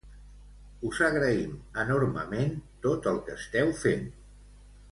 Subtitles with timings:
[0.89, 1.51] Us agraïm
[1.83, 2.55] enormement
[2.89, 4.09] tot el que esteu fent!